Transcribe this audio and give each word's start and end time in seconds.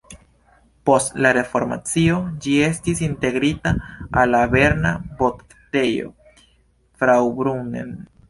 Post 0.89 1.17
la 1.25 1.31
reformacio 1.37 2.15
ĝi 2.45 2.53
estis 2.69 3.03
integrita 3.07 3.73
al 4.21 4.33
la 4.35 4.41
berna 4.55 4.95
Voktejo 5.21 6.09
Fraubrunnen. 7.03 7.93